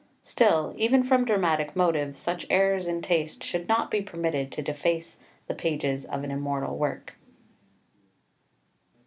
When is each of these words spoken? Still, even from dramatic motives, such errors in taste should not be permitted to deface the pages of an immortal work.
Still, 0.23 0.73
even 0.79 1.03
from 1.03 1.25
dramatic 1.25 1.75
motives, 1.75 2.17
such 2.17 2.47
errors 2.49 2.87
in 2.87 3.03
taste 3.03 3.43
should 3.43 3.67
not 3.67 3.91
be 3.91 4.01
permitted 4.01 4.51
to 4.53 4.63
deface 4.63 5.19
the 5.45 5.53
pages 5.53 6.05
of 6.05 6.23
an 6.23 6.31
immortal 6.31 6.75
work. 6.75 7.13